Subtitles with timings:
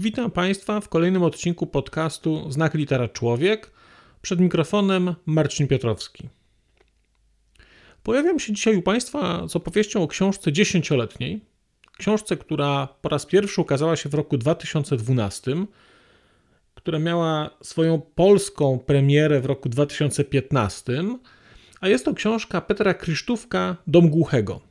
[0.00, 3.70] Witam Państwa w kolejnym odcinku podcastu Znak Litera Człowiek.
[4.22, 6.28] Przed mikrofonem Marcin Piotrowski.
[8.02, 11.40] Pojawiam się dzisiaj u Państwa z opowieścią o książce dziesięcioletniej,
[11.98, 15.66] książce, która po raz pierwszy ukazała się w roku 2012,
[16.74, 21.04] która miała swoją polską premierę w roku 2015,
[21.80, 24.67] a jest to książka Petra Krysztówka Dom Głuchego.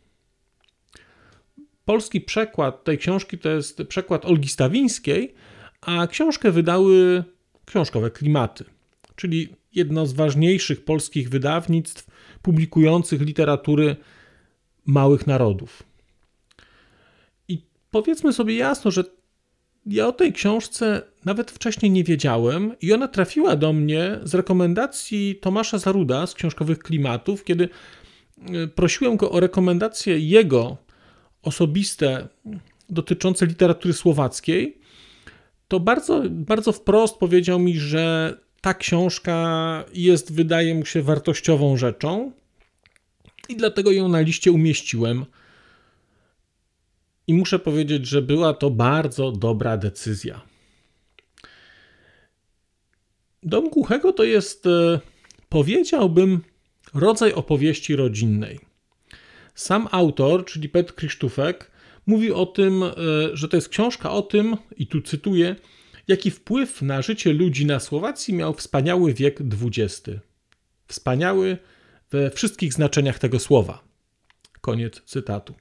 [1.88, 5.34] Polski przekład tej książki to jest przekład Olgi Stawińskiej,
[5.82, 7.24] a książkę wydały
[7.66, 8.66] książkowe klimaty,
[9.16, 12.08] czyli jedno z ważniejszych polskich wydawnictw
[12.42, 13.96] publikujących literatury
[14.86, 15.84] małych narodów.
[17.92, 19.04] Powiedzmy sobie jasno, że
[19.86, 25.36] ja o tej książce nawet wcześniej nie wiedziałem i ona trafiła do mnie z rekomendacji
[25.42, 27.70] Tomasza Zaruda z Książkowych Klimatów, kiedy
[28.54, 30.87] e, prosiłem go o rekomendacje jego
[31.42, 32.28] osobiste
[32.90, 34.78] dotyczące literatury słowackiej,
[35.68, 42.32] to bardzo, bardzo wprost powiedział mi, że ta książka jest, wydaje mu się, wartościową rzeczą
[43.50, 45.26] i dlatego ją na liście umieściłem
[47.28, 50.42] i muszę powiedzieć, że była to bardzo dobra decyzja.
[53.44, 55.00] Dom Głuchego to jest, e,
[55.50, 56.42] powiedziałbym,
[56.94, 58.67] rodzaj opowieści rodzinnej.
[59.58, 61.72] Sam autor, czyli Petr Krzysztofek,
[62.06, 62.94] mówi o tym, e,
[63.34, 65.56] że to jest książka o tym, i tu cytuję,
[66.08, 70.04] jaki wpływ na życie ludzi na Słowacji miał wspaniały wiek XX.
[70.88, 71.58] Wspaniały
[72.12, 73.84] we wszystkich znaczeniach tego słowa.
[74.62, 75.54] Koniec cytatu.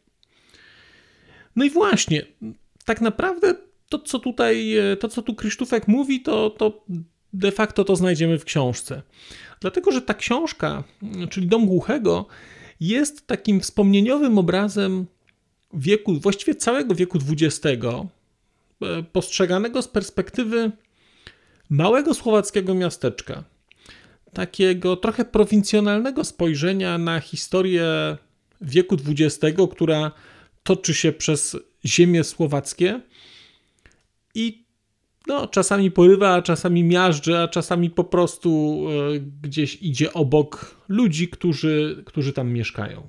[1.57, 2.27] No i właśnie,
[2.85, 3.55] tak naprawdę
[3.89, 6.85] to, co tutaj, e, to, co tu Krzysztofek mówi, to, to
[7.33, 9.03] de facto to znajdziemy w książce.
[9.61, 10.85] Dlatego, że ta książka,
[11.31, 12.27] czyli Dom Głuchego,
[12.81, 15.07] jest takim wspomnieniowym obrazem
[15.75, 17.67] wieku, właściwie całego wieku XX,
[18.83, 20.73] e, postrzeganego z perspektywy
[21.71, 23.45] małego słowackiego miasteczka.
[24.33, 28.17] Takiego trochę prowincjonalnego spojrzenia na historię
[28.61, 30.13] wieku XX, która
[30.63, 33.01] toczy się przez ziemię słowackie
[34.35, 34.66] i
[35.27, 38.81] no, czasami porywa, a czasami miażdży, a czasami po prostu
[39.15, 43.09] e, gdzieś idzie obok ludzi, którzy, którzy tam mieszkają.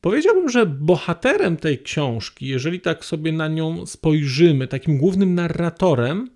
[0.00, 6.30] Powiedziałbym, że bohaterem tej książki, jeżeli tak sobie na nią spojrzymy, takim głównym narratorem,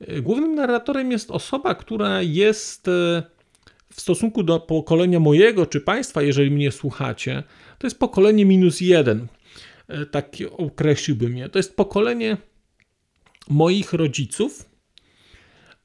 [0.00, 3.22] e, głównym narratorem jest osoba, która jest e,
[3.92, 7.42] w stosunku do pokolenia mojego czy państwa, jeżeli mnie słuchacie,
[7.78, 9.26] to jest pokolenie minus jeden.
[10.10, 11.48] Tak określiłbym je.
[11.48, 12.36] To jest pokolenie
[13.48, 14.68] moich rodziców.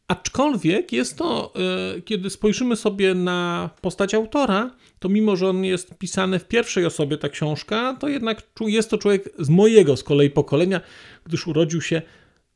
[0.07, 1.53] Aczkolwiek jest to,
[1.95, 6.85] e, kiedy spojrzymy sobie na postać autora, to mimo, że on jest pisany w pierwszej
[6.85, 10.81] osobie, ta książka, to jednak jest to człowiek z mojego z kolei pokolenia,
[11.25, 12.01] gdyż urodził się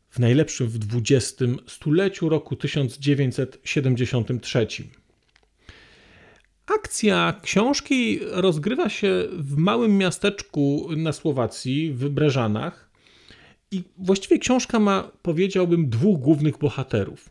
[0.09, 4.67] w najlepszym w XX stuleciu, roku 1973.
[6.65, 12.90] Akcja książki rozgrywa się w małym miasteczku na Słowacji, w Breżanach.
[13.71, 17.29] I właściwie książka ma, powiedziałbym, dwóch głównych bohaterów.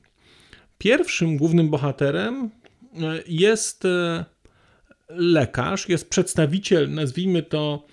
[0.78, 2.50] Pierwszym głównym bohaterem
[2.94, 4.24] e, jest e,
[5.08, 7.86] lekarz, jest przedstawiciel, nazwijmy to,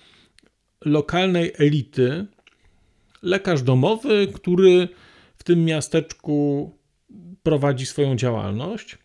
[0.84, 2.26] lokalnej elity,
[3.22, 4.88] lekarz domowy, który
[5.36, 6.70] w tym miasteczku
[7.42, 8.98] prowadzi swoją działalność.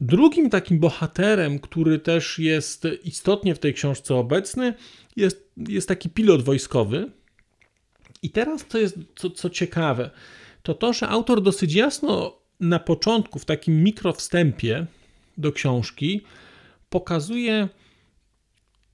[0.00, 4.74] Drugim takim bohaterem, który też jest istotnie w tej książce obecny,
[5.16, 7.10] jest, jest taki pilot wojskowy.
[8.22, 10.10] I teraz to jest co, co ciekawe,
[10.62, 14.86] to to, że autor dosyć jasno na początku, w takim mikrowstępie
[15.38, 16.20] do książki,
[16.90, 17.68] pokazuje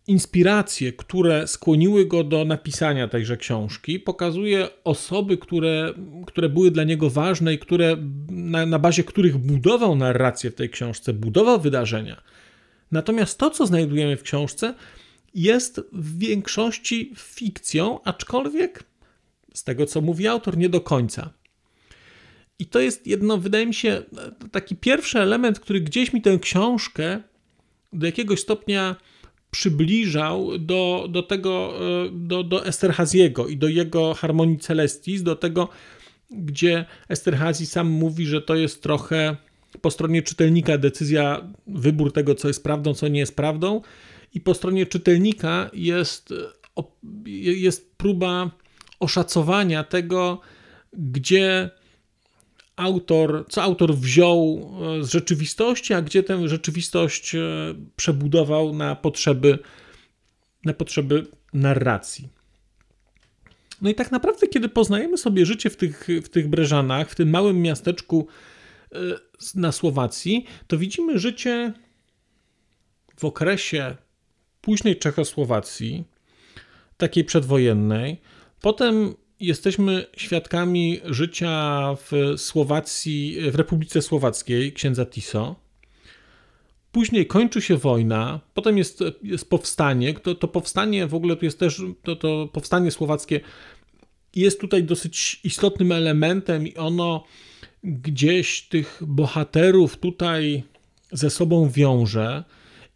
[0.07, 5.95] inspiracje, które skłoniły go do napisania tejże książki, pokazuje osoby, które,
[6.27, 7.97] które były dla niego ważne i które,
[8.29, 12.23] na, na bazie których budował narrację w tej książce, budował wydarzenia.
[12.93, 14.75] Natomiast to, co znajdujemy w książce,
[15.35, 18.85] jest w większości fikcją, aczkolwiek
[19.55, 21.31] z tego, co mówi autor, nie do końca.
[22.59, 24.03] I to jest jedno, wydaje mi się,
[24.53, 27.23] taki pierwszy element, który gdzieś mi tę książkę
[27.93, 28.97] do jakiegoś stopnia
[29.51, 31.75] przybliżał do, do tego,
[32.07, 35.69] e, do, do Esterhaziego i do jego harmonii Celestis, do tego,
[36.31, 39.37] gdzie Esterhazy sam mówi, że to jest trochę
[39.81, 43.81] po stronie czytelnika decyzja, wybór tego, co jest prawdą, co nie jest prawdą,
[44.35, 46.35] i po stronie czytelnika jest,
[47.47, 48.51] jest próba
[49.05, 50.41] oszacowania tego,
[50.93, 51.71] gdzie
[52.77, 54.71] autor, co autor wziął
[55.01, 57.41] e, z rzeczywistości, a gdzie tę rzeczywistość e,
[57.97, 59.59] przebudował na potrzeby,
[60.65, 62.29] na potrzeby narracji.
[63.83, 67.31] No i tak naprawdę, kiedy poznajemy sobie życie w tych, w tych Breżanach, w tym
[67.31, 68.27] małym miasteczku
[68.93, 68.99] e,
[69.55, 71.73] na Słowacji, to widzimy życie
[73.17, 73.97] w okresie
[74.61, 76.05] późnej Czechosłowacji,
[76.97, 78.21] takiej przedwojennej.
[78.65, 85.57] Potem jesteśmy świadkami życia w Słowacji, w Republice Słowackiej księdza Tiso.
[86.93, 90.15] Później kończy się wojna, potem jest, jest powstanie.
[90.15, 93.41] To, to powstanie w ogóle tu jest też, to, to powstanie słowackie
[94.37, 97.25] jest tutaj dosyć istotnym elementem i ono
[97.83, 100.63] gdzieś tych bohaterów tutaj
[101.13, 102.45] ze sobą wiąże.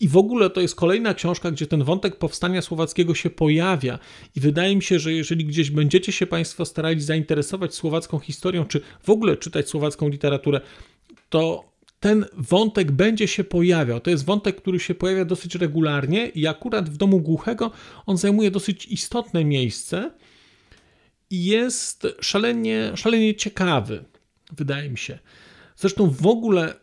[0.00, 3.98] I w ogóle to jest kolejna książka, gdzie ten wątek powstania słowackiego się pojawia.
[4.36, 8.80] I wydaje mi się, że jeżeli gdzieś będziecie się Państwo starali zainteresować słowacką historią, czy
[9.02, 10.60] w ogóle czytać słowacką literaturę,
[11.28, 11.68] to
[12.00, 14.00] ten wątek będzie się pojawiał.
[14.00, 17.70] To jest wątek, który się pojawia dosyć regularnie i akurat w domu głuchego
[18.06, 20.10] on zajmuje dosyć istotne miejsce
[21.30, 24.04] i jest szalenie, szalenie ciekawy,
[24.52, 25.18] wydaje mi się.
[25.76, 26.74] Zresztą w ogóle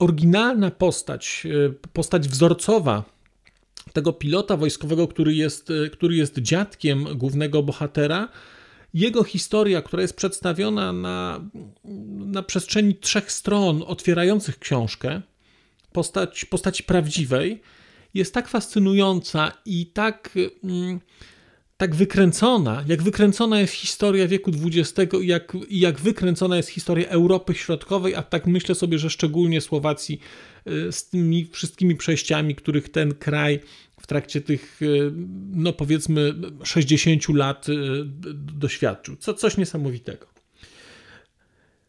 [0.00, 3.04] oryginalna postać, e, postać wzorcowa
[3.92, 8.28] tego pilota wojskowego, który jest, e, który jest dziadkiem głównego bohatera,
[8.94, 11.40] jego historia, która jest przedstawiona na,
[12.18, 15.22] na przestrzeni trzech stron otwierających książkę,
[15.92, 16.46] postać,
[16.82, 17.62] prawdziwej,
[18.14, 20.38] jest tak fascynująca i tak.
[20.64, 21.00] Mm,
[21.80, 27.54] tak wykręcona, jak wykręcona jest historia wieku XX i jak, jak wykręcona jest historia Europy
[27.54, 30.20] Środkowej, a tak myślę sobie, że szczególnie Słowacji
[30.66, 33.60] y, z tymi wszystkimi przejściami, których ten kraj
[34.00, 35.12] w trakcie tych, y,
[35.52, 36.34] no powiedzmy,
[36.64, 37.74] 60 lat y,
[38.34, 39.16] doświadczył.
[39.16, 40.26] Co, coś niesamowitego.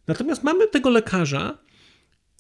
[0.08, 1.58] Natomiast mamy tego lekarza,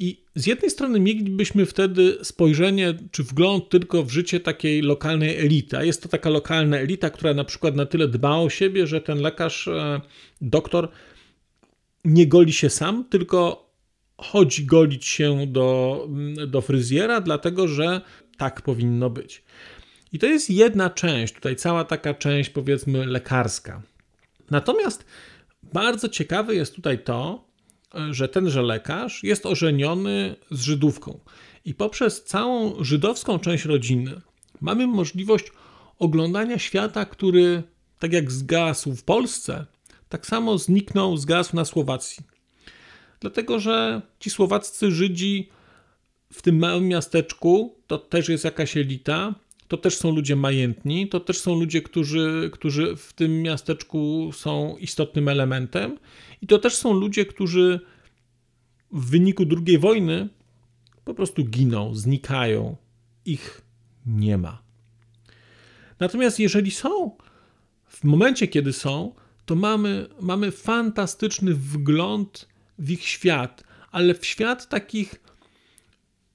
[0.01, 5.77] i z jednej strony mielibyśmy wtedy spojrzenie czy wgląd tylko w życie takiej lokalnej elity,
[5.77, 9.01] a jest to taka lokalna elita, która na przykład na tyle dba o siebie, że
[9.01, 10.01] ten lekarz, e,
[10.42, 10.89] doktor
[12.06, 13.69] nie goli się sam, tylko
[14.18, 16.07] chodzi golić się do,
[16.47, 18.01] do fryzjera, dlatego że
[18.38, 19.44] tak powinno być.
[20.13, 23.81] I to jest jedna część, tutaj cała taka część, powiedzmy, lekarska.
[24.51, 25.06] Natomiast
[25.74, 27.50] bardzo ciekawe jest tutaj to,
[28.11, 31.19] że tenże lekarz jest ożeniony z Żydówką.
[31.65, 34.21] I poprzez całą żydowską część rodziny
[34.61, 35.51] mamy możliwość
[35.99, 37.63] oglądania świata, który,
[37.99, 39.65] tak jak zgasł w Polsce,
[40.09, 42.23] tak samo zniknął, zgasł na Słowacji.
[43.19, 45.49] Dlatego, że ci słowaccy Żydzi
[46.33, 49.35] w tym małym miasteczku to też jest jakaś elita,
[49.71, 54.77] to też są ludzie majętni, to też są ludzie, którzy, którzy w tym miasteczku są
[54.77, 55.97] istotnym elementem,
[56.41, 57.79] i to też są ludzie, którzy
[58.91, 60.29] w wyniku II wojny
[61.06, 62.75] po prostu giną, znikają,
[63.25, 63.62] ich
[64.06, 64.62] nie ma.
[66.00, 67.12] Natomiast jeżeli są,
[67.88, 69.15] w momencie kiedy są,
[69.45, 72.47] to mamy, mamy fantastyczny wgląd
[72.79, 75.31] w ich świat, ale w świat takich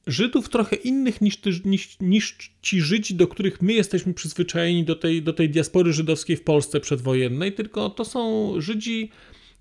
[0.06, 5.22] Żydów trochę innych niż, niż, niż ci Żydzi, do których my jesteśmy przyzwyczajeni do tej,
[5.22, 9.10] do tej diaspory żydowskiej w Polsce przedwojennej, tylko to są Żydzi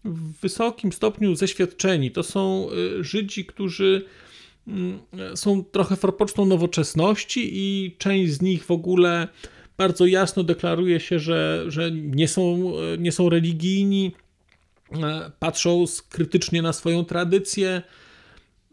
[0.04, 2.12] w wysokim stopniu zeświadczeni.
[2.12, 2.68] To są
[3.00, 4.06] y, Żydzi, którzy
[4.68, 5.00] mm,
[5.36, 9.28] są trochę forpocztą nowoczesności i część z nich w ogóle
[9.78, 14.12] bardzo jasno deklaruje się, że, że nie, są, nie są religijni,
[15.40, 17.82] patrzą krytycznie na swoją tradycję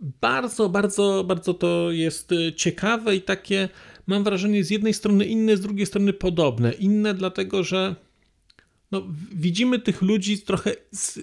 [0.02, 3.68] bardzo, bardzo, bardzo to jest e, ciekawe i takie,
[4.06, 6.72] mam wrażenie, z jednej strony inne, z drugiej strony podobne.
[6.72, 7.96] Inne dlatego, że
[8.92, 9.02] no,
[9.34, 11.18] widzimy tych ludzi trochę z,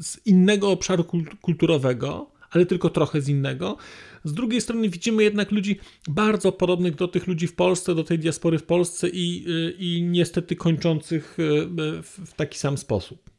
[0.00, 1.04] z innego obszaru
[1.40, 3.76] kulturowego, ale tylko trochę z innego.
[4.24, 8.18] Z drugiej strony widzimy jednak ludzi bardzo podobnych do tych ludzi w Polsce, do tej
[8.18, 13.31] diaspory w Polsce i, e, i niestety kończących e, w taki sam sposób.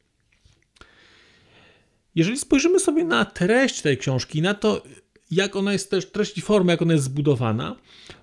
[2.16, 4.84] Jeżeli spojrzymy sobie na treść tej książki, na to,
[5.32, 7.76] jak ona jest też, treść i forma, jak ona jest zbudowana,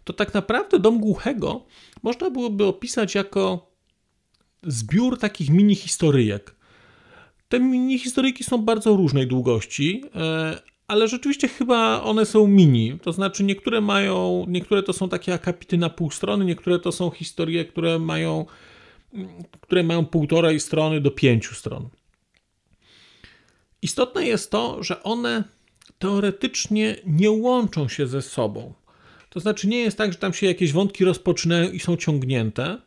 [0.05, 1.65] to tak naprawdę Dom Głuchego
[2.03, 3.71] można byłoby opisać jako
[4.63, 6.55] zbiór takich mini historyjek.
[7.49, 12.99] Te mini historyjki są bardzo różnej długości, e, ale rzeczywiście chyba one są mini.
[13.03, 17.11] To znaczy niektóre mają, niektóre to są takie akapity na pół strony, niektóre to są
[17.11, 18.47] historie, które mają,
[19.61, 21.89] które mają półtorej strony do pięciu stron.
[23.83, 25.45] Istotne jest to, że one
[25.99, 28.73] teoretycznie nie łączą się ze sobą.
[29.31, 32.79] To znaczy, nie jest tak, że tam się jakieś wątki rozpoczynają i są ciągnięte.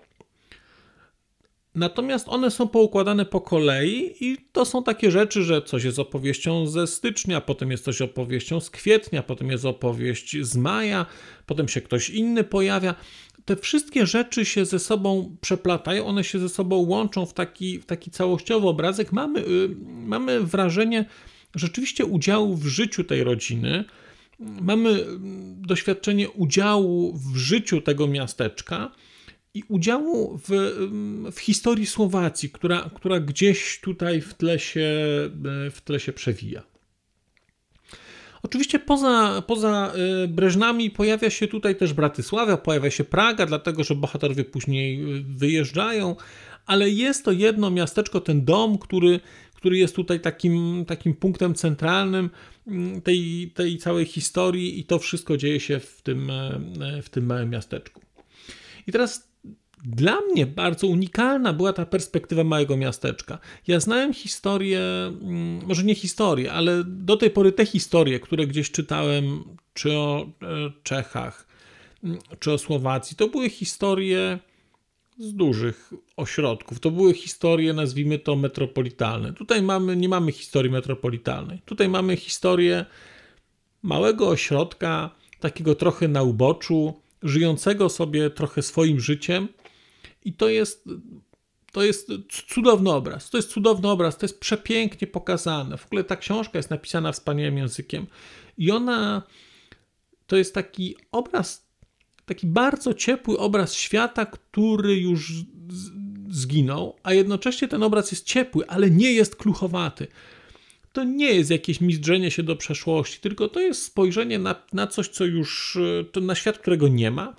[1.76, 6.68] Natomiast one są poukładane po kolei i to są takie rzeczy, że coś jest opowieścią
[6.68, 11.06] ze stycznia, potem jest coś opowieścią z kwietnia, potem jest opowieść z maja,
[11.46, 12.96] potem się ktoś inny pojawia.
[13.46, 17.86] Te wszystkie rzeczy się ze sobą przeplatają, one się ze sobą łączą w taki, w
[17.86, 19.12] taki całościowy obrazek.
[19.12, 21.06] Mamy, y, mamy wrażenie
[21.56, 23.86] rzeczywiście udziału w życiu tej rodziny,
[24.40, 28.92] mamy mm, doświadczenie udziału w życiu tego miasteczka
[29.54, 34.90] i udziału w, mm, w historii Słowacji, która, która gdzieś tutaj w tle, się,
[35.72, 36.73] w tle się przewija.
[38.44, 43.96] Oczywiście poza, poza y, Breżnami pojawia się tutaj też Bratysławia, pojawia się Praga, dlatego że
[43.96, 46.16] bohaterowie później y, wyjeżdżają,
[46.66, 49.20] ale jest to jedno miasteczko, ten dom, który,
[49.56, 52.30] który jest tutaj takim, takim punktem centralnym
[52.68, 57.26] mm, tej, tej całej historii i to wszystko dzieje się w tym, e, w tym
[57.26, 58.02] małym miasteczku.
[58.88, 59.33] I teraz
[59.84, 63.40] dla mnie bardzo unikalna była ta perspektywa małego miasteczka.
[63.68, 68.72] Ja znałem historię, mm, może nie historię, ale do tej pory te historie, które gdzieś
[68.72, 71.48] czytałem, czy o e, Czechach,
[72.04, 74.40] mm, czy o Słowacji, to były historie
[75.18, 76.80] z dużych ośrodków.
[76.80, 79.34] To były historie, nazwijmy to metropolitalne.
[79.34, 81.62] Tutaj mamy, nie mamy historii metropolitalnej.
[81.66, 82.86] Tutaj mamy historię
[83.84, 85.10] małego ośrodka,
[85.40, 89.48] takiego trochę na uboczu, żyjącego sobie trochę swoim życiem.
[90.26, 90.86] I to jest,
[91.72, 92.12] to jest
[92.48, 93.30] cudowny obraz.
[93.30, 95.78] To jest cudowny obraz, to jest przepięknie pokazane.
[95.78, 98.08] W ogóle ta książka jest napisana wspaniałym językiem.
[98.58, 99.24] I ona
[100.28, 101.74] to jest taki obraz
[102.26, 105.34] taki bardzo ciepły obraz świata, który już
[106.30, 110.08] zginął, a jednocześnie ten obraz jest ciepły, ale nie jest kluchowaty.
[110.94, 115.08] To nie jest jakieś mizdrzenie się do przeszłości, tylko to jest spojrzenie na, na coś,
[115.08, 115.78] co już,
[116.22, 117.36] na świat, którego nie ma.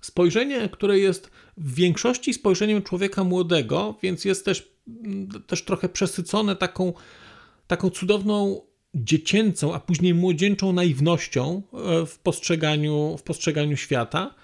[0.00, 4.72] Spojrzenie, które jest w większości spojrzeniem człowieka młodego, więc jest też,
[5.46, 6.92] też trochę przesycone taką,
[7.66, 8.62] taką cudowną
[8.94, 14.34] dziecięcą, a później młodzieńczą naiwnością e, w postrzeganiu, w postrzeganiu świata,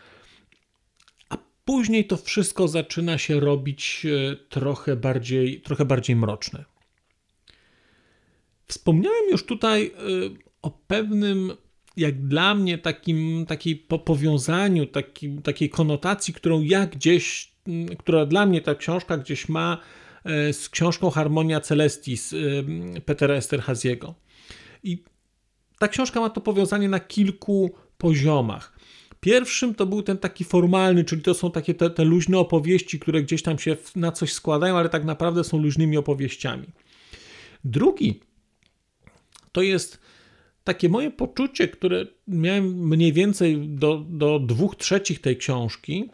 [1.29, 6.65] a później to wszystko zaczyna się robić e, trochę bardziej, trochę bardziej mroczne.
[8.67, 9.91] Wspomniałem już tutaj e,
[10.63, 11.53] o pewnym,
[11.97, 17.53] jak dla mnie, takim, takiej powiązaniu, takim, takiej konotacji, którą ja gdzieś,
[17.99, 19.79] która dla mnie ta książka gdzieś ma
[20.53, 22.35] z książką Harmonia Celestis
[23.05, 24.15] Petera Esterhazyego.
[24.83, 25.05] I
[25.79, 28.79] ta książka ma to powiązanie na kilku poziomach.
[29.21, 33.23] Pierwszym to był ten taki formalny, czyli to są takie te, te luźne opowieści, które
[33.23, 36.67] gdzieś tam się na coś składają, ale tak naprawdę są luźnymi opowieściami.
[37.65, 38.21] Drugi
[39.53, 40.01] to jest
[40.67, 46.11] takie moje poczucie, które miałem mniej więcej do, do dwóch trzecich tej książki.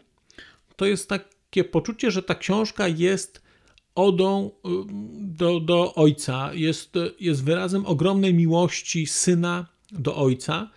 [0.75, 3.41] To jest takie poczucie, że ta książka jest
[3.95, 4.69] odą y,
[5.19, 10.69] do, do ojca, jest, jest wyrazem ogromnej miłości syna do ojca,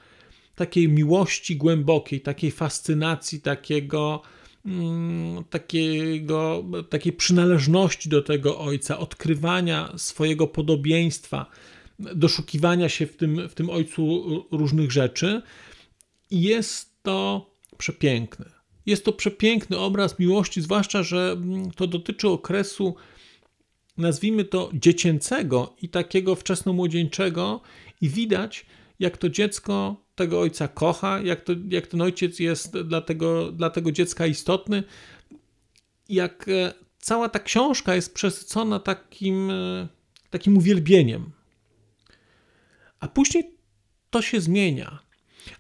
[0.54, 4.22] takiej miłości głębokiej, takiej fascynacji, takiego,
[4.66, 11.46] mm, takiego, takiej przynależności do tego ojca, odkrywania swojego podobieństwa,
[11.98, 15.42] doszukiwania się w tym, w tym ojcu różnych rzeczy.
[16.30, 18.50] I jest to przepiękne.
[18.86, 22.94] Jest to przepiękny obraz miłości, zwłaszcza, że mm, to dotyczy okresu,
[23.96, 27.60] nazwijmy to dziecięcego i takiego wczesnomłodzieńczego,
[28.00, 28.66] i widać,
[28.98, 33.70] jak to dziecko tego ojca kocha, jak, to, jak ten ojciec jest dla tego, dla
[33.70, 34.82] tego dziecka istotny,
[36.08, 39.88] jak e, cała ta książka jest przesycona takim, e,
[40.30, 41.30] takim uwielbieniem.
[43.00, 43.50] A później
[44.10, 44.98] to się zmienia.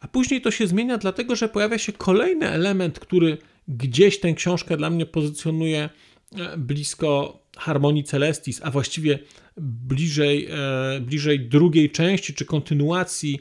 [0.00, 3.38] A później to się zmienia, dlatego że pojawia się kolejny element, który
[3.68, 5.90] gdzieś tę książkę dla mnie pozycjonuje
[6.36, 9.18] e, blisko harmonii Celestis, a właściwie
[9.56, 13.40] bliżej, e, bliżej drugiej części czy kontynuacji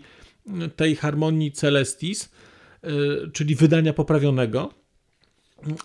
[0.75, 2.29] tej harmonii Celestis,
[2.83, 2.89] e,
[3.31, 4.73] czyli wydania poprawionego,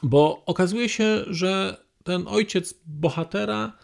[0.02, 3.78] bo okazuje się, że ten ojciec bohatera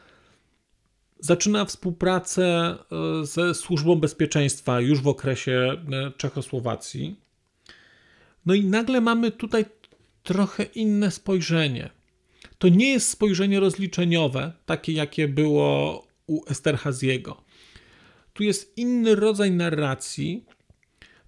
[1.20, 7.20] zaczyna współpracę e, ze służbą bezpieczeństwa już w okresie e, Czechosłowacji.
[8.46, 9.64] No i nagle mamy tutaj
[10.22, 11.90] trochę inne spojrzenie.
[12.58, 17.44] To nie jest spojrzenie rozliczeniowe, takie jakie było u Esterhazyego.
[18.32, 20.44] Tu jest inny rodzaj narracji,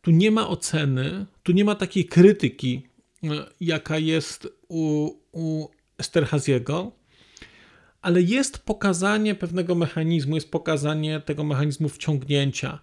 [0.03, 2.83] tu nie ma oceny, tu nie ma takiej krytyki,
[3.25, 3.29] e,
[3.61, 5.69] jaka jest u, u
[5.99, 6.98] Esterhazyego,
[8.03, 12.79] ale jest pokazanie pewnego mechanizmu, jest pokazanie tego mechanizmu wciągnięcia.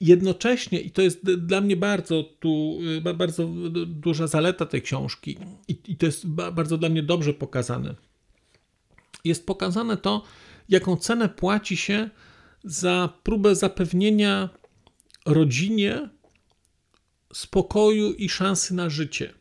[0.00, 2.78] Jednocześnie, i to jest dla mnie bardzo, tu,
[3.14, 3.48] bardzo
[3.86, 7.94] duża zaleta tej książki, i, i to jest bardzo dla mnie dobrze pokazane,
[9.24, 10.22] jest pokazane to,
[10.68, 12.10] jaką cenę płaci się
[12.64, 14.48] za próbę zapewnienia
[15.26, 16.08] rodzinie
[17.32, 19.34] spokoju i szansy na życie.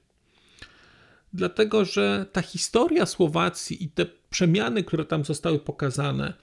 [1.33, 6.33] Dlatego, że ta historia Słowacji i te przemiany, które tam zostały pokazane,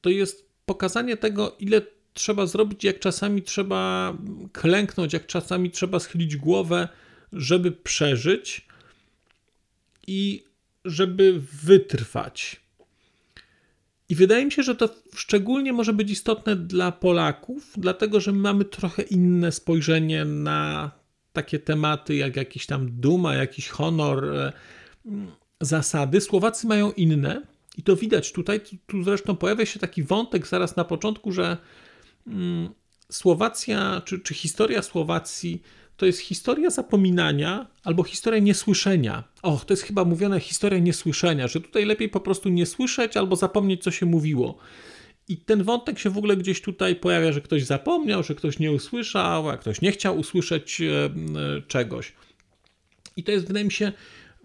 [0.00, 1.82] to jest pokazanie tego, ile
[2.14, 4.12] trzeba zrobić, jak czasami trzeba
[4.52, 6.88] klęknąć, jak czasami trzeba schylić głowę,
[7.32, 8.68] żeby przeżyć
[10.06, 10.44] i
[10.84, 12.60] żeby wytrwać.
[14.08, 18.64] I wydaje mi się, że to szczególnie może być istotne dla Polaków, dlatego że mamy
[18.64, 20.90] trochę inne spojrzenie na
[21.32, 24.52] takie tematy jak jakiś tam duma, jakiś honor, e,
[25.60, 26.20] zasady.
[26.20, 27.42] Słowacy mają inne
[27.78, 28.60] i to widać tutaj.
[28.86, 31.56] Tu zresztą pojawia się taki wątek zaraz na początku, że
[32.26, 32.68] mm,
[33.12, 35.62] Słowacja, czy, czy historia Słowacji
[35.96, 39.24] to jest historia zapominania albo historia niesłyszenia.
[39.42, 43.36] Och, to jest chyba mówione historia niesłyszenia, że tutaj lepiej po prostu nie słyszeć albo
[43.36, 44.58] zapomnieć, co się mówiło.
[45.28, 48.72] I ten wątek się w ogóle gdzieś tutaj pojawia, że ktoś zapomniał, że ktoś nie
[48.72, 51.10] usłyszał, a ktoś nie chciał usłyszeć e, e,
[51.62, 52.12] czegoś.
[53.16, 53.92] I to jest, wydaje mi się,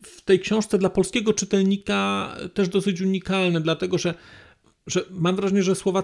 [0.04, 4.14] w tej książce dla polskiego czytelnika też dosyć unikalne, dlatego że,
[4.88, 6.04] że mam wrażenie, że, Słowa,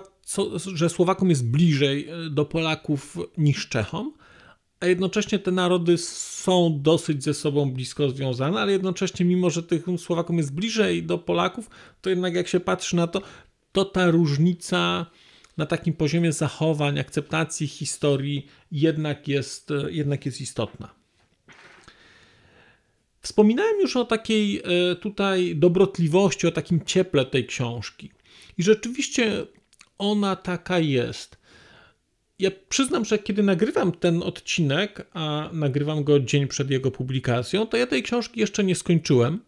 [0.74, 4.13] że Słowakom jest bliżej e, do Polaków niż Czechom
[4.79, 9.86] a jednocześnie te narody są dosyć ze sobą blisko związane, ale jednocześnie, mimo że tych
[9.98, 11.70] Słowakom jest bliżej do Polaków,
[12.01, 13.22] to jednak jak się patrzy na to,
[13.72, 15.06] to ta różnica
[15.58, 20.99] na takim poziomie zachowań, akceptacji historii jednak jest, jednak jest istotna.
[23.22, 28.12] Wspominałem już o takiej e, tutaj dobrotliwości, o takim cieple tej książki.
[28.58, 29.46] I rzeczywiście
[29.98, 31.40] ona taka jest
[32.40, 37.77] ja przyznam, że kiedy nagrywam ten odcinek, a nagrywam go dzień przed jego publikacją, to
[37.77, 39.40] ja tej książki jeszcze nie skończyłem.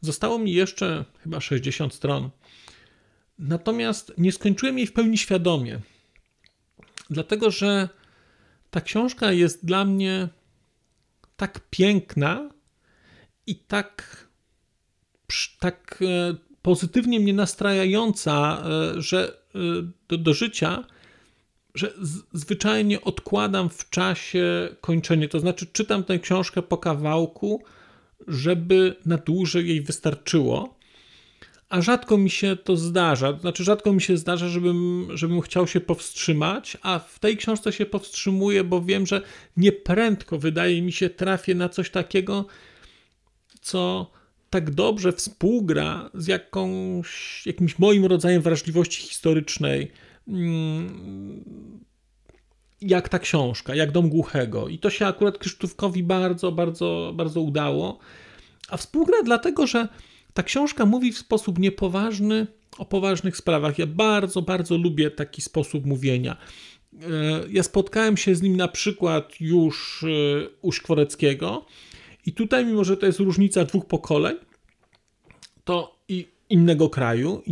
[0.00, 2.30] Zostało mi jeszcze chyba 60 stron.
[3.38, 5.80] Natomiast nie skończyłem jej w pełni świadomie.
[7.10, 7.88] Dlatego, że
[8.70, 10.28] ta książka jest dla mnie
[11.36, 12.50] tak piękna
[13.46, 14.26] i tak,
[15.60, 18.64] tak e, pozytywnie mnie nastrajająca,
[18.96, 19.58] e, że e,
[20.08, 20.84] do, do życia,
[21.74, 21.94] że
[22.32, 25.28] zwyczajnie odkładam w czasie kończenie.
[25.28, 27.62] To znaczy, czytam tę książkę po kawałku,
[28.28, 30.78] żeby na dłużej jej wystarczyło.
[31.68, 33.38] A rzadko mi się to zdarza.
[33.40, 37.86] Znaczy, rzadko mi się zdarza, żebym, żebym chciał się powstrzymać, a w tej książce się
[37.86, 39.22] powstrzymuję, bo wiem, że
[39.56, 42.46] nieprędko wydaje mi się trafię na coś takiego,
[43.64, 44.10] co
[44.50, 49.92] tak dobrze współgra z jakąś, jakimś moim rodzajem wrażliwości historycznej
[50.28, 51.84] Mm,
[52.80, 54.68] jak ta książka, jak Dom Głuchego.
[54.68, 57.98] I to się akurat Krzysztofkowi bardzo, bardzo, bardzo udało.
[58.68, 59.88] A współgra dlatego, że
[60.34, 62.46] ta książka mówi w sposób niepoważny
[62.78, 63.78] o poważnych sprawach.
[63.78, 66.36] Ja bardzo, bardzo lubię taki sposób mówienia.
[67.02, 67.06] E,
[67.50, 71.66] ja spotkałem się z nim na przykład już e, u Szkworeckiego
[72.26, 74.36] i tutaj, mimo że to jest różnica dwóch pokoleń,
[75.64, 77.42] to i innego kraju,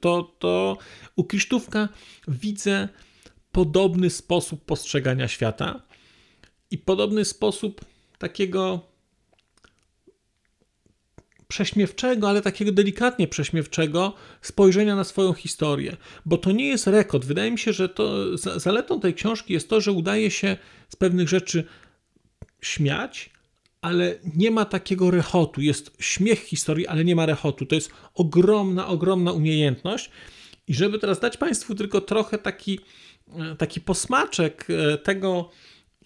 [0.00, 0.78] to, to
[1.16, 1.88] u Krzysztówka
[2.28, 2.88] widzę
[3.52, 5.82] podobny sposób postrzegania świata
[6.70, 7.80] i podobny sposób
[8.18, 8.80] takiego
[11.48, 15.96] prześmiewczego, ale takiego delikatnie prześmiewczego spojrzenia na swoją historię.
[16.26, 17.24] Bo to nie jest rekord.
[17.24, 20.56] Wydaje mi się, że to zaletą tej książki jest to, że udaje się
[20.88, 21.64] z pewnych rzeczy
[22.60, 23.30] śmiać,
[23.80, 25.60] ale nie ma takiego rechotu.
[25.60, 27.66] Jest śmiech historii, ale nie ma rechotu.
[27.66, 30.10] To jest ogromna, ogromna umiejętność.
[30.68, 32.80] I żeby teraz dać Państwu tylko trochę taki,
[33.28, 35.50] e, taki posmaczek e, tego,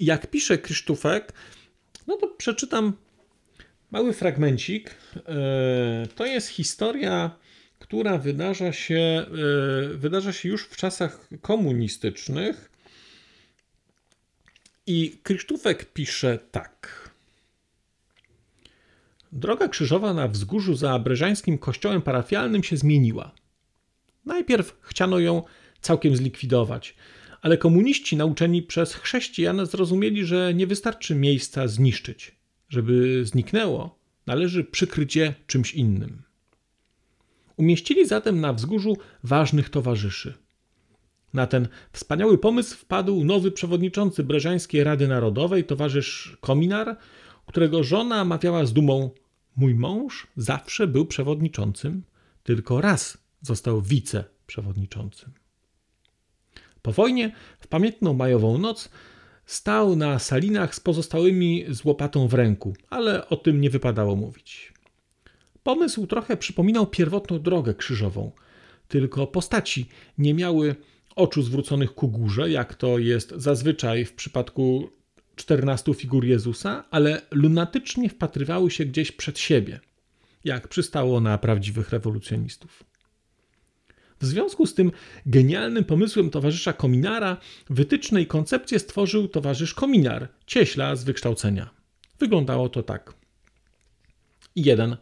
[0.00, 1.32] jak pisze Krzysztofek,
[2.06, 2.92] no to przeczytam
[3.90, 4.90] mały fragmencik.
[5.16, 7.30] E, to jest historia,
[7.78, 9.26] która wydarza się,
[9.94, 12.70] wydarza się już w czasach komunistycznych.
[14.86, 17.09] I Krzysztofek pisze tak.
[19.32, 23.32] Droga krzyżowa na wzgórzu za breżańskim kościołem parafialnym się zmieniła.
[24.24, 25.42] Najpierw chciano ją
[25.80, 26.94] całkiem zlikwidować,
[27.42, 32.36] ale komuniści nauczeni przez chrześcijan zrozumieli, że nie wystarczy miejsca zniszczyć.
[32.68, 36.22] Żeby zniknęło, należy przykryć je czymś innym.
[37.56, 40.34] Umieścili zatem na wzgórzu ważnych towarzyszy.
[41.34, 46.96] Na ten wspaniały pomysł wpadł nowy przewodniczący Breżańskiej Rady Narodowej, towarzysz Kominar,
[47.46, 49.10] którego żona mawiała z dumą
[49.60, 52.02] Mój mąż zawsze był przewodniczącym,
[52.42, 55.32] tylko raz został wiceprzewodniczącym.
[56.82, 58.88] Po wojnie, w pamiętną majową noc,
[59.46, 64.72] stał na salinach z pozostałymi z łopatą w ręku, ale o tym nie wypadało mówić.
[65.62, 68.32] Pomysł trochę przypominał pierwotną drogę krzyżową,
[68.88, 70.76] tylko postaci nie miały
[71.16, 74.90] oczu zwróconych ku górze, jak to jest zazwyczaj w przypadku
[75.40, 79.80] czternastu figur Jezusa, ale lunatycznie wpatrywały się gdzieś przed siebie,
[80.44, 82.84] jak przystało na prawdziwych rewolucjonistów.
[84.20, 84.92] W związku z tym
[85.26, 87.36] genialnym pomysłem towarzysza Kominara
[87.70, 91.70] wytyczne i koncepcję stworzył towarzysz Kominar, cieśla z wykształcenia.
[92.18, 93.14] Wyglądało to tak.
[94.56, 94.96] 1.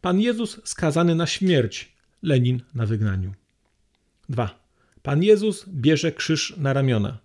[0.00, 3.34] Pan Jezus skazany na śmierć, Lenin na wygnaniu.
[4.28, 4.64] 2.
[5.02, 7.23] Pan Jezus bierze krzyż na ramiona.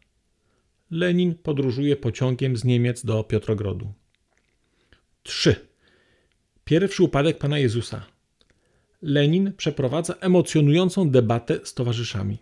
[0.92, 3.94] Lenin podróżuje pociągiem z Niemiec do Piotrogrodu.
[5.24, 5.56] 3.
[6.66, 8.06] Pierwszy upadek Pana Jezusa.
[9.02, 12.38] Lenin przeprowadza emocjonującą debatę z towarzyszami.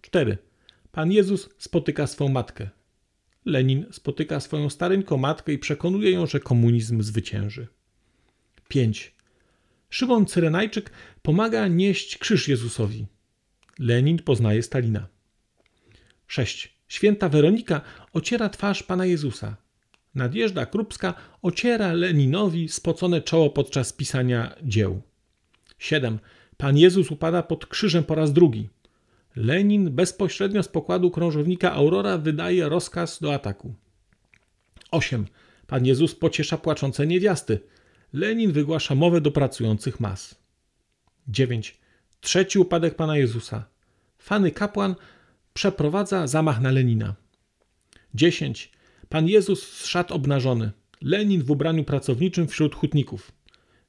[0.00, 0.38] 4.
[0.92, 2.70] Pan Jezus spotyka swą matkę.
[3.44, 7.66] Lenin spotyka swoją stareńką matkę i przekonuje ją, że komunizm zwycięży.
[8.68, 9.14] 5.
[9.90, 10.90] Szymon Cyrenajczyk
[11.22, 13.06] pomaga nieść krzyż Jezusowi.
[13.78, 15.08] Lenin poznaje Stalina.
[16.26, 16.71] 6.
[16.92, 17.80] Święta Weronika
[18.12, 19.56] ociera twarz Pana Jezusa.
[20.14, 25.02] Nadjeżdża Krupska ociera Leninowi spocone czoło podczas pisania dzieł.
[25.78, 26.18] 7.
[26.56, 28.68] Pan Jezus upada pod krzyżem po raz drugi.
[29.36, 33.74] Lenin bezpośrednio z pokładu krążownika Aurora wydaje rozkaz do ataku.
[34.90, 35.26] 8.
[35.66, 37.60] Pan Jezus pociesza płaczące niewiasty.
[38.12, 40.34] Lenin wygłasza mowę do pracujących mas.
[41.28, 41.80] 9.
[42.20, 43.64] Trzeci upadek Pana Jezusa.
[44.18, 44.94] Fany kapłan
[45.54, 47.14] przeprowadza zamach na Lenina.
[48.14, 48.72] 10.
[49.08, 50.70] Pan Jezus z szat obnażony.
[51.00, 53.32] Lenin w ubraniu pracowniczym wśród hutników.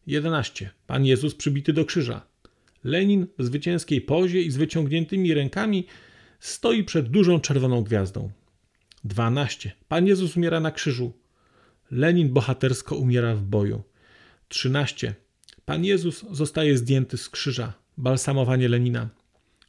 [0.08, 0.70] 11.
[0.88, 2.26] Pan Jezus przybity do krzyża.
[2.84, 5.88] Lenin w zwycięskiej pozie i z wyciągniętymi rękami
[6.40, 8.32] stoi przed dużą czerwoną gwiazdą.
[9.04, 9.72] 12.
[9.88, 11.14] Pan Jezus umiera na krzyżu.
[11.92, 13.84] Lenin bohatersko umiera w boju.
[14.48, 15.16] 13.
[15.66, 17.74] Pan Jezus zostaje zdjęty z krzyża.
[17.98, 19.10] Balsamowanie Lenina.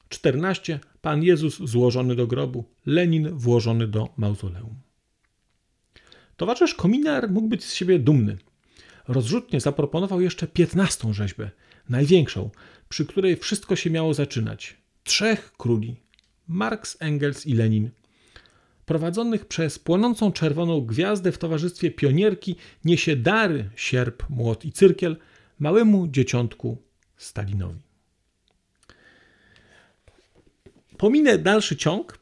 [0.08, 0.80] 14.
[1.00, 2.64] Pan Jezus złożony do grobu.
[2.86, 4.74] Lenin włożony do mauzoleum.
[6.36, 8.36] Towarzysz Kominar mógł być z siebie dumny.
[9.08, 11.50] Rozrzutnie zaproponował jeszcze piętnastą rzeźbę,
[11.88, 12.50] największą,
[12.88, 14.76] przy której wszystko się miało zaczynać.
[15.04, 15.96] Trzech króli
[16.48, 17.90] Marx, Engels i Lenin.
[18.86, 25.16] Prowadzonych przez płonącą czerwoną gwiazdę w towarzystwie pionierki niesie dary, sierp, młot i cyrkiel
[25.58, 26.78] małemu dzieciątku
[27.16, 27.83] Stalinowi.
[31.04, 32.18] Pominę dalszy ciąg,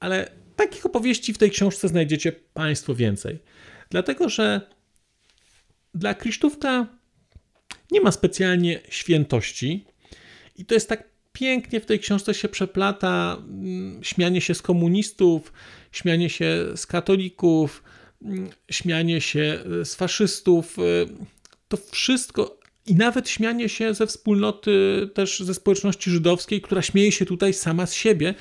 [0.00, 3.38] ale takich opowieści w tej książce znajdziecie Państwo więcej.
[3.90, 4.60] Dlatego, że
[5.94, 6.86] dla Krzysztofka
[7.90, 9.84] nie ma specjalnie świętości
[10.56, 15.52] i to jest tak pięknie w tej książce się przeplata mm, śmianie się z komunistów,
[15.92, 17.82] śmianie się z katolików,
[18.22, 20.78] mm, śmianie się e, z faszystów.
[20.78, 20.82] E,
[21.68, 27.26] to wszystko i nawet śmianie się ze wspólnoty, też ze społeczności żydowskiej, która śmieje się
[27.26, 28.34] tutaj sama z siebie,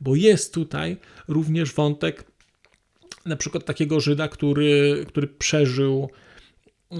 [0.00, 0.96] bo jest tutaj
[1.28, 2.24] również wątek
[3.26, 6.10] na przykład takiego Żyda, który, który przeżył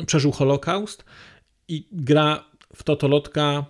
[0.07, 1.05] przeżył Holokaust
[1.69, 2.45] i gra
[2.77, 3.65] w Totolotka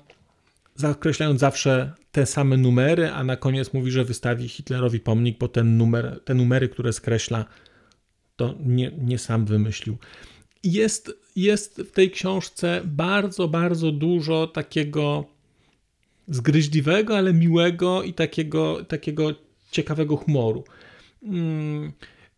[0.74, 5.76] zakreślając zawsze te same numery, a na koniec mówi, że wystawi Hitlerowi pomnik, bo ten
[5.76, 7.44] numer, te numery, które skreśla,
[8.36, 9.96] to nie, nie sam wymyślił.
[10.64, 15.24] Jest, jest w tej książce bardzo, bardzo dużo takiego
[16.28, 19.34] zgryźliwego, ale miłego i takiego, takiego
[19.70, 20.64] ciekawego humoru.
[21.22, 21.92] Hmm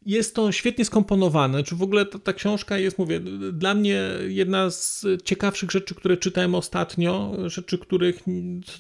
[0.07, 1.63] jest to świetnie skomponowane.
[1.63, 3.21] Czy w ogóle ta, ta, książka jest, mówię,
[3.53, 8.23] dla mnie jedna z ciekawszych rzeczy, które czytałem ostatnio, rzeczy, których,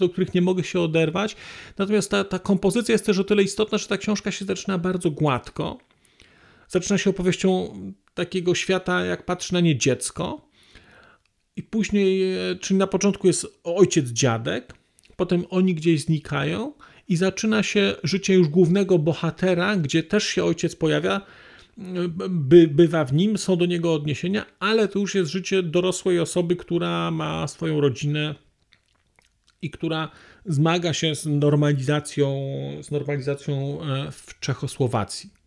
[0.00, 1.36] do których nie mogę się oderwać.
[1.78, 5.10] Natomiast ta, ta kompozycja jest też o tyle istotna, że ta książka się zaczyna bardzo
[5.10, 5.78] gładko.
[6.68, 7.74] Zaczyna się opowieścią
[8.14, 10.50] takiego świata, jak patrzy na nie dziecko.
[11.56, 12.22] I później,
[12.60, 14.74] czyli na początku jest ojciec, dziadek,
[15.16, 16.72] potem oni gdzieś znikają
[17.08, 21.20] i zaczyna się życie już głównego bohatera, gdzie też się ojciec pojawia,
[22.28, 26.56] by, bywa w nim, są do niego odniesienia, ale to już jest życie dorosłej osoby,
[26.56, 28.34] która ma swoją rodzinę
[29.62, 30.10] i która
[30.46, 32.36] zmaga się z normalizacją,
[32.82, 35.39] z normalizacją e, w Czechosłowacji.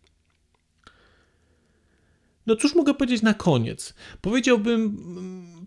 [2.46, 3.94] No cóż mogę powiedzieć na koniec?
[4.20, 4.96] Powiedziałbym,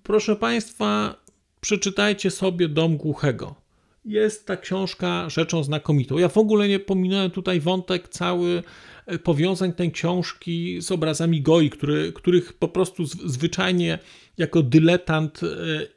[0.03, 1.15] proszę Państwa,
[1.61, 3.67] przeczytajcie sobie Dom Głuchego
[4.07, 6.17] jest ta książka rzeczą znakomitą.
[6.17, 8.63] Ja w ogóle nie pominąłem tutaj wątek cały
[9.05, 13.99] e, powiązań tej książki z obrazami Goi, który, których po prostu zwyczajnie
[14.37, 15.47] jako dyletant e,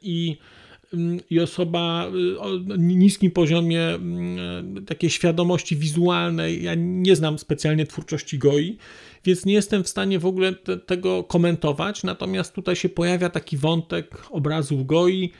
[0.01, 0.60] i mm,
[1.29, 6.63] i osoba y, o niskim poziomie mm, takiej świadomości wizualnej.
[6.63, 8.77] Ja nie znam specjalnie twórczości Goi,
[9.25, 12.03] więc nie jestem w stanie w ogóle te, tego komentować.
[12.03, 15.31] Natomiast tutaj się pojawia taki wątek obrazów Goi,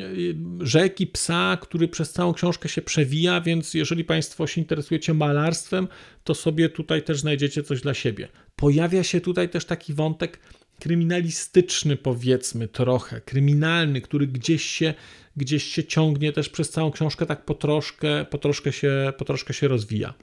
[0.00, 5.88] y, rzeki, psa, który przez całą książkę się przewija, więc jeżeli Państwo się interesujecie malarstwem,
[6.24, 8.28] to sobie tutaj też znajdziecie coś dla siebie.
[8.56, 10.38] Pojawia się tutaj też taki wątek
[10.80, 14.94] kryminalistyczny, powiedzmy trochę, kryminalny, który gdzieś się,
[15.36, 19.54] gdzieś się ciągnie też przez całą książkę, tak po troszkę, po troszkę, się, po troszkę
[19.54, 20.14] się rozwija.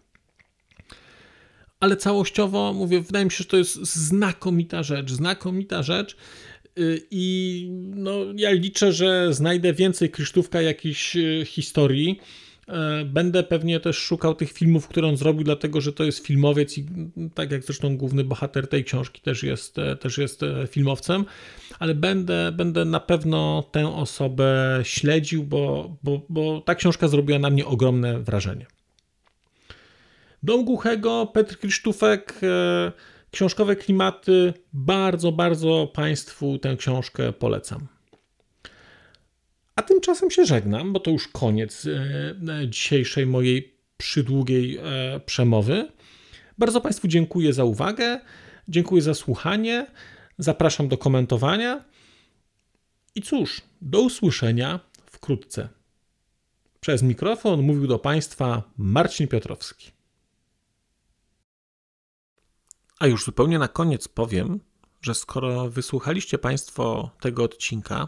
[1.80, 6.18] Ale całościowo mówię, wydaje mi się, że to jest znakomita rzecz, znakomita rzecz.
[6.80, 12.20] Y, I no, ja liczę, że znajdę więcej Krzysztówka jakichś y, historii
[13.06, 16.86] będę pewnie też szukał tych filmów, które on zrobił, dlatego że to jest filmowiec i
[17.34, 21.26] tak jak zresztą główny bohater tej książki też jest, e, też jest e, filmowcem,
[21.80, 27.50] ale będę, będę na pewno tę osobę śledził, bo, bo, bo ta książka zrobiła na
[27.50, 28.66] mnie ogromne wrażenie.
[30.44, 32.42] Dom Głuchego, Petr Krzysztofek,
[33.32, 34.54] książkowe klimaty.
[34.74, 37.93] Bardzo, bardzo Państwu tę książkę polecam.
[39.76, 45.92] A tymczasem się żegnam, bo to już koniec e, dzisiejszej mojej przydługiej e, przemowy.
[46.58, 48.20] Bardzo Państwu dziękuję za uwagę,
[48.68, 49.88] dziękuję za słuchanie,
[50.38, 51.84] zapraszam do komentowania.
[53.16, 55.70] I cóż, do usłyszenia wkrótce.
[56.80, 59.92] Przez mikrofon mówił do Państwa Marcin Piotrowski.
[63.00, 64.60] A już zupełnie na koniec powiem,
[65.02, 68.08] że skoro wysłuchaliście Państwo tego odcinka,